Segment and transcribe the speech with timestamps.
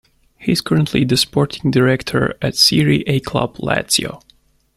[0.39, 4.23] He is currently the sporting director at Serie A club Lazio.